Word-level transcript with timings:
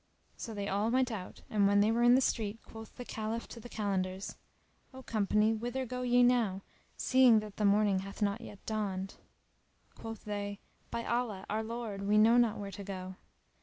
So 0.35 0.55
they 0.55 0.67
all 0.67 0.89
went 0.89 1.11
out 1.11 1.43
and 1.47 1.67
when 1.67 1.79
they 1.79 1.91
were 1.91 2.01
in 2.01 2.15
the 2.15 2.21
street, 2.21 2.59
quoth 2.63 2.95
the 2.95 3.05
Caliph 3.05 3.47
to 3.49 3.59
the 3.59 3.69
Kalandars, 3.69 4.35
"O 4.95 5.03
company, 5.03 5.53
whither 5.53 5.85
go 5.85 6.01
ye 6.01 6.23
now, 6.23 6.63
seeing 6.97 7.39
that 7.41 7.57
the 7.57 7.65
morning 7.65 7.99
hath 7.99 8.19
not 8.19 8.41
yet 8.41 8.65
dawned?" 8.65 9.17
Quoth 9.93 10.25
they, 10.25 10.59
"By 10.89 11.05
Allah, 11.05 11.45
O 11.47 11.53
our 11.53 11.63
lord, 11.63 12.01
we 12.01 12.17
know 12.17 12.37
not 12.37 12.57
where 12.57 12.71
to 12.71 12.83
go." 12.83 13.15